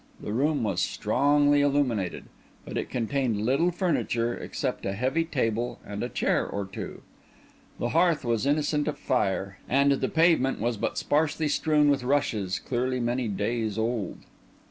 The 0.19 0.33
room 0.33 0.63
was 0.63 0.81
strongly 0.81 1.61
illuminated; 1.61 2.23
but 2.65 2.75
it 2.75 2.89
contained 2.89 3.39
little 3.45 3.69
furniture 3.69 4.35
except 4.35 4.83
a 4.83 4.93
heavy 4.93 5.23
table 5.23 5.77
and 5.85 6.01
a 6.01 6.09
chair 6.09 6.43
or 6.47 6.65
two, 6.65 7.03
the 7.77 7.89
hearth 7.89 8.25
was 8.25 8.47
innocent 8.47 8.87
of 8.87 8.97
fire, 8.97 9.59
and 9.69 9.91
the 9.91 10.09
pavement 10.09 10.59
was 10.59 10.75
but 10.77 10.97
sparsely 10.97 11.47
strewn 11.47 11.91
with 11.91 12.01
rushes 12.03 12.57
clearly 12.57 12.99
many 12.99 13.27
days 13.27 13.77
old. 13.77 14.17